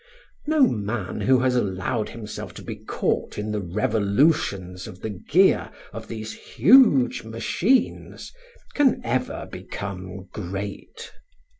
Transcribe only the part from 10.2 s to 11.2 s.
great.